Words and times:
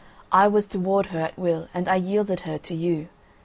I 0.31 0.47
was 0.47 0.65
to 0.69 0.79
ward 0.79 1.05
her 1.13 1.19
at 1.19 1.37
will 1.37 1.67
and 1.75 1.87
I 1.87 1.97
yielded 1.97 2.39
her 2.39 2.57
to 2.57 2.73
you. 2.73 3.07